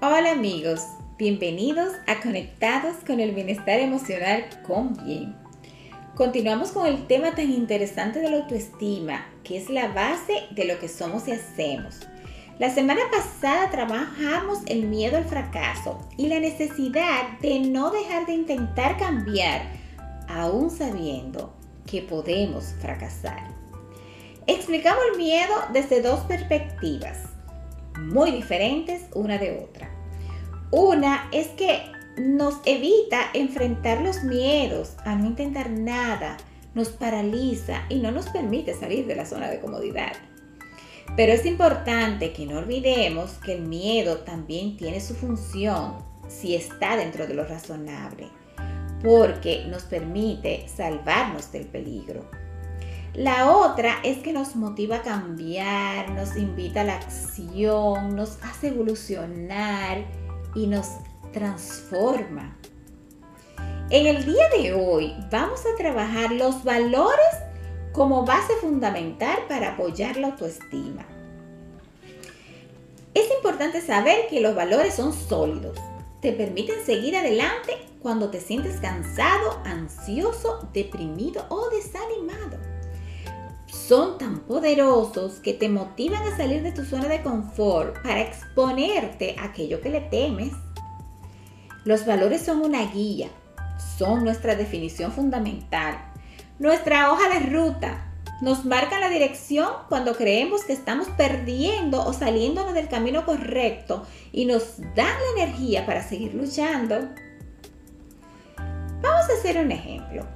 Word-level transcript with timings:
Hola 0.00 0.30
amigos, 0.30 0.80
bienvenidos 1.18 1.92
a 2.06 2.20
Conectados 2.20 2.98
con 3.04 3.18
el 3.18 3.32
Bienestar 3.32 3.80
Emocional 3.80 4.44
con 4.64 4.94
Bien. 5.04 5.34
Continuamos 6.14 6.70
con 6.70 6.86
el 6.86 7.08
tema 7.08 7.34
tan 7.34 7.50
interesante 7.50 8.20
de 8.20 8.30
la 8.30 8.36
autoestima, 8.36 9.26
que 9.42 9.56
es 9.56 9.68
la 9.68 9.88
base 9.88 10.44
de 10.52 10.66
lo 10.66 10.78
que 10.78 10.86
somos 10.86 11.26
y 11.26 11.32
hacemos. 11.32 12.06
La 12.60 12.70
semana 12.70 13.00
pasada 13.10 13.72
trabajamos 13.72 14.60
el 14.66 14.86
miedo 14.86 15.16
al 15.16 15.24
fracaso 15.24 15.98
y 16.16 16.28
la 16.28 16.38
necesidad 16.38 17.36
de 17.40 17.58
no 17.58 17.90
dejar 17.90 18.24
de 18.26 18.34
intentar 18.34 18.98
cambiar, 18.98 19.62
aún 20.28 20.70
sabiendo 20.70 21.52
que 21.90 22.02
podemos 22.02 22.72
fracasar. 22.80 23.48
Explicamos 24.46 25.02
el 25.10 25.18
miedo 25.18 25.54
desde 25.72 26.02
dos 26.02 26.20
perspectivas 26.20 27.37
muy 27.98 28.30
diferentes 28.30 29.02
una 29.14 29.38
de 29.38 29.58
otra. 29.58 29.90
Una 30.70 31.28
es 31.32 31.48
que 31.48 31.82
nos 32.18 32.56
evita 32.64 33.30
enfrentar 33.34 34.00
los 34.02 34.22
miedos, 34.24 34.96
a 35.04 35.14
no 35.14 35.26
intentar 35.26 35.70
nada, 35.70 36.36
nos 36.74 36.90
paraliza 36.90 37.84
y 37.88 37.96
no 37.96 38.10
nos 38.10 38.28
permite 38.28 38.74
salir 38.74 39.06
de 39.06 39.16
la 39.16 39.26
zona 39.26 39.48
de 39.48 39.60
comodidad. 39.60 40.12
Pero 41.16 41.32
es 41.32 41.46
importante 41.46 42.32
que 42.32 42.46
no 42.46 42.58
olvidemos 42.58 43.32
que 43.44 43.54
el 43.54 43.62
miedo 43.62 44.18
también 44.18 44.76
tiene 44.76 45.00
su 45.00 45.14
función 45.14 45.96
si 46.28 46.54
está 46.54 46.96
dentro 46.96 47.26
de 47.26 47.34
lo 47.34 47.44
razonable, 47.44 48.28
porque 49.02 49.64
nos 49.66 49.84
permite 49.84 50.68
salvarnos 50.68 51.50
del 51.50 51.66
peligro. 51.66 52.28
La 53.18 53.50
otra 53.50 53.96
es 54.04 54.18
que 54.18 54.32
nos 54.32 54.54
motiva 54.54 54.98
a 54.98 55.02
cambiar, 55.02 56.08
nos 56.10 56.36
invita 56.36 56.82
a 56.82 56.84
la 56.84 56.94
acción, 56.94 58.14
nos 58.14 58.38
hace 58.44 58.68
evolucionar 58.68 60.04
y 60.54 60.68
nos 60.68 60.86
transforma. 61.32 62.56
En 63.90 64.06
el 64.06 64.24
día 64.24 64.48
de 64.56 64.72
hoy 64.72 65.16
vamos 65.32 65.62
a 65.66 65.76
trabajar 65.76 66.30
los 66.30 66.62
valores 66.62 67.26
como 67.92 68.24
base 68.24 68.52
fundamental 68.60 69.36
para 69.48 69.72
apoyar 69.72 70.16
la 70.16 70.28
autoestima. 70.28 71.04
Es 73.14 73.32
importante 73.34 73.80
saber 73.80 74.28
que 74.30 74.40
los 74.40 74.54
valores 74.54 74.94
son 74.94 75.12
sólidos. 75.12 75.76
Te 76.22 76.30
permiten 76.30 76.86
seguir 76.86 77.16
adelante 77.16 77.78
cuando 78.00 78.30
te 78.30 78.40
sientes 78.40 78.78
cansado, 78.78 79.60
ansioso, 79.64 80.68
deprimido 80.72 81.46
o 81.48 81.68
desanimado 81.70 82.77
son 83.88 84.18
tan 84.18 84.40
poderosos 84.40 85.40
que 85.40 85.54
te 85.54 85.70
motivan 85.70 86.22
a 86.22 86.36
salir 86.36 86.62
de 86.62 86.72
tu 86.72 86.84
zona 86.84 87.08
de 87.08 87.22
confort 87.22 87.96
para 88.02 88.20
exponerte 88.20 89.34
a 89.38 89.44
aquello 89.44 89.80
que 89.80 89.88
le 89.88 90.02
temes. 90.02 90.52
Los 91.86 92.04
valores 92.04 92.42
son 92.42 92.60
una 92.60 92.84
guía, 92.84 93.30
son 93.96 94.24
nuestra 94.24 94.56
definición 94.56 95.10
fundamental, 95.10 95.98
nuestra 96.58 97.10
hoja 97.10 97.30
de 97.30 97.46
ruta. 97.46 98.04
Nos 98.42 98.66
marcan 98.66 99.00
la 99.00 99.08
dirección 99.08 99.68
cuando 99.88 100.14
creemos 100.14 100.64
que 100.64 100.74
estamos 100.74 101.08
perdiendo 101.16 102.04
o 102.04 102.12
saliéndonos 102.12 102.74
del 102.74 102.88
camino 102.88 103.24
correcto 103.24 104.06
y 104.32 104.44
nos 104.44 104.78
dan 104.94 105.16
la 105.34 105.42
energía 105.42 105.86
para 105.86 106.06
seguir 106.06 106.34
luchando. 106.34 107.08
Vamos 109.00 109.30
a 109.30 109.32
hacer 109.32 109.58
un 109.58 109.72
ejemplo. 109.72 110.26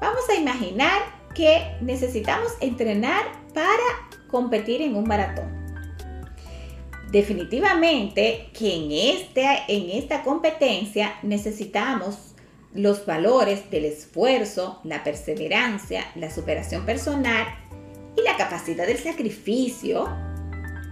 Vamos 0.00 0.22
a 0.30 0.34
imaginar 0.34 1.15
que 1.36 1.76
necesitamos 1.82 2.52
entrenar 2.60 3.24
para 3.52 4.08
competir 4.30 4.80
en 4.80 4.96
un 4.96 5.04
maratón. 5.04 5.54
Definitivamente 7.10 8.48
que 8.52 8.74
en, 8.74 8.90
este, 8.90 9.46
en 9.68 9.90
esta 9.90 10.22
competencia 10.22 11.14
necesitamos 11.22 12.34
los 12.74 13.06
valores 13.06 13.70
del 13.70 13.84
esfuerzo, 13.84 14.80
la 14.82 15.04
perseverancia, 15.04 16.06
la 16.14 16.30
superación 16.30 16.84
personal 16.84 17.46
y 18.16 18.22
la 18.22 18.36
capacidad 18.36 18.86
del 18.86 18.98
sacrificio, 18.98 20.08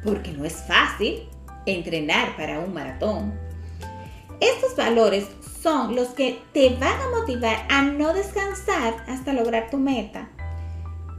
porque 0.05 0.31
no 0.33 0.45
es 0.45 0.63
fácil 0.67 1.29
entrenar 1.67 2.37
para 2.37 2.61
un 2.61 2.73
maratón. 2.73 3.39
Estos 4.41 4.77
valores 4.77 5.27
son 5.63 5.97
los 5.97 6.09
que 6.09 6.39
te 6.53 6.71
van 6.71 7.01
a 7.01 7.19
motivar 7.19 7.67
a 7.71 7.83
no 7.83 8.13
descansar 8.13 8.95
hasta 9.09 9.33
lograr 9.33 9.71
tu 9.71 9.79
meta. 9.79 10.29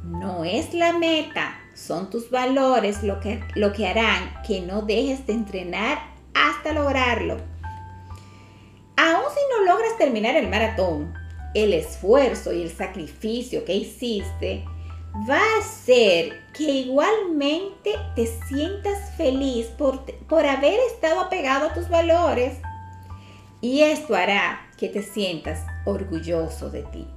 No 0.06 0.46
es 0.46 0.76
la 0.76 0.94
meta, 0.94 1.60
son 1.74 2.12
tus 2.12 2.30
valores 2.30 3.02
lo 3.02 3.20
que, 3.20 3.44
lo 3.56 3.74
que 3.74 3.88
harán 3.88 4.36
que 4.46 4.62
no 4.62 4.84
dejes 4.84 5.26
de 5.26 5.34
entrenar 5.34 5.98
hasta 6.36 6.74
lograrlo. 6.74 7.38
Aún 8.98 9.26
si 9.34 9.40
no 9.50 9.66
logras 9.66 9.98
terminar 9.98 10.36
el 10.36 10.48
maratón, 10.48 11.12
el 11.56 11.74
esfuerzo 11.74 12.54
y 12.54 12.62
el 12.62 12.70
sacrificio 12.70 13.66
que 13.66 13.74
hiciste 13.74 14.64
va 15.28 15.40
a 15.40 15.60
hacer 15.60 16.40
que 16.54 16.64
igualmente 16.64 17.96
te 18.16 18.28
sientas 18.48 19.16
feliz 19.18 19.66
por, 19.78 20.06
por 20.28 20.46
haber 20.46 20.80
estado 20.92 21.22
apegado 21.22 21.70
a 21.70 21.74
tus 21.74 21.90
valores. 21.90 22.60
Y 23.60 23.82
esto 23.82 24.14
hará 24.16 24.70
que 24.78 24.88
te 24.88 25.02
sientas 25.02 25.66
orgulloso 25.86 26.70
de 26.70 26.84
ti. 26.84 27.08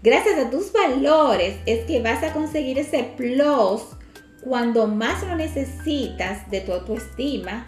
Gracias 0.00 0.38
a 0.38 0.48
tus 0.48 0.72
valores 0.72 1.56
es 1.66 1.84
que 1.86 2.00
vas 2.00 2.22
a 2.22 2.32
conseguir 2.32 2.78
ese 2.78 3.02
plus 3.02 3.82
cuando 4.42 4.86
más 4.86 5.26
lo 5.26 5.34
necesitas 5.34 6.48
de 6.52 6.60
tu 6.60 6.72
autoestima. 6.72 7.66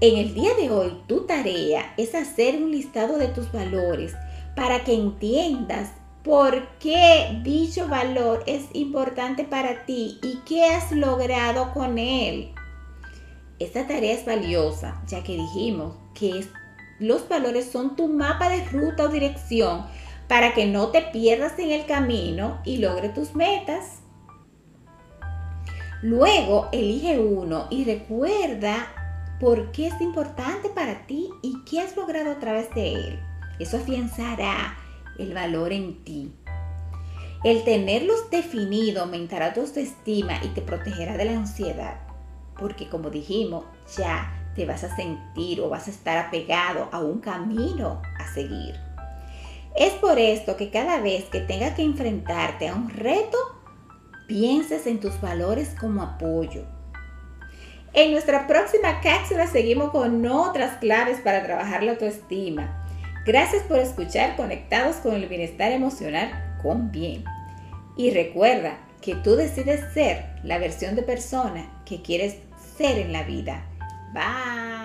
En 0.00 0.16
el 0.16 0.34
día 0.34 0.54
de 0.54 0.70
hoy, 0.70 1.00
tu 1.06 1.26
tarea 1.26 1.94
es 1.96 2.12
hacer 2.16 2.56
un 2.56 2.72
listado 2.72 3.18
de 3.18 3.28
tus 3.28 3.52
valores 3.52 4.14
para 4.56 4.82
que 4.82 4.94
entiendas 4.94 5.90
por 6.24 6.68
qué 6.78 7.40
dicho 7.44 7.86
valor 7.86 8.42
es 8.46 8.64
importante 8.72 9.44
para 9.44 9.86
ti 9.86 10.18
y 10.24 10.40
qué 10.44 10.64
has 10.64 10.90
logrado 10.90 11.72
con 11.72 11.98
él. 11.98 12.52
Esta 13.60 13.86
tarea 13.86 14.14
es 14.14 14.26
valiosa, 14.26 15.00
ya 15.06 15.22
que 15.22 15.36
dijimos 15.36 15.94
que 16.14 16.44
los 16.98 17.28
valores 17.28 17.70
son 17.70 17.94
tu 17.94 18.08
mapa 18.08 18.48
de 18.48 18.64
ruta 18.64 19.04
o 19.04 19.08
dirección 19.08 19.86
para 20.28 20.52
que 20.52 20.66
no 20.66 20.88
te 20.88 21.02
pierdas 21.02 21.58
en 21.58 21.70
el 21.70 21.86
camino 21.86 22.60
y 22.64 22.78
logre 22.78 23.08
tus 23.08 23.34
metas. 23.34 24.00
Luego 26.02 26.68
elige 26.70 27.18
uno 27.18 27.66
y 27.70 27.84
recuerda 27.84 28.92
por 29.40 29.72
qué 29.72 29.88
es 29.88 30.00
importante 30.00 30.68
para 30.68 31.06
ti 31.06 31.30
y 31.42 31.64
qué 31.64 31.80
has 31.80 31.96
logrado 31.96 32.30
a 32.30 32.38
través 32.38 32.72
de 32.74 32.92
él. 32.94 33.20
Eso 33.58 33.78
afianzará 33.78 34.76
el 35.18 35.34
valor 35.34 35.72
en 35.72 36.04
ti. 36.04 36.32
El 37.44 37.64
tenerlos 37.64 38.30
definido 38.30 39.02
aumentará 39.02 39.54
tu 39.54 39.60
autoestima 39.60 40.44
y 40.44 40.48
te 40.48 40.60
protegerá 40.60 41.16
de 41.16 41.24
la 41.24 41.32
ansiedad. 41.32 42.00
Porque 42.58 42.88
como 42.88 43.10
dijimos, 43.10 43.64
ya 43.96 44.32
te 44.54 44.66
vas 44.66 44.82
a 44.84 44.94
sentir 44.94 45.60
o 45.60 45.68
vas 45.68 45.86
a 45.86 45.90
estar 45.90 46.18
apegado 46.18 46.88
a 46.90 46.98
un 46.98 47.20
camino 47.20 48.02
a 48.18 48.32
seguir. 48.34 48.87
Es 49.78 49.92
por 49.92 50.18
esto 50.18 50.56
que 50.56 50.70
cada 50.70 51.00
vez 51.00 51.26
que 51.26 51.38
tengas 51.38 51.74
que 51.74 51.82
enfrentarte 51.82 52.66
a 52.66 52.74
un 52.74 52.90
reto, 52.90 53.38
pienses 54.26 54.88
en 54.88 54.98
tus 54.98 55.20
valores 55.20 55.76
como 55.78 56.02
apoyo. 56.02 56.64
En 57.92 58.10
nuestra 58.10 58.48
próxima 58.48 59.00
cápsula 59.00 59.46
seguimos 59.46 59.90
con 59.90 60.26
otras 60.26 60.78
claves 60.78 61.20
para 61.20 61.44
trabajar 61.44 61.84
la 61.84 61.92
autoestima. 61.92 62.84
Gracias 63.24 63.62
por 63.62 63.78
escuchar 63.78 64.34
Conectados 64.34 64.96
con 64.96 65.14
el 65.14 65.28
Bienestar 65.28 65.70
Emocional 65.70 66.58
con 66.60 66.90
Bien. 66.90 67.24
Y 67.96 68.10
recuerda 68.10 68.78
que 69.00 69.14
tú 69.14 69.36
decides 69.36 69.94
ser 69.94 70.24
la 70.42 70.58
versión 70.58 70.96
de 70.96 71.02
persona 71.02 71.82
que 71.86 72.02
quieres 72.02 72.38
ser 72.76 72.98
en 72.98 73.12
la 73.12 73.22
vida. 73.22 73.64
Bye. 74.12 74.77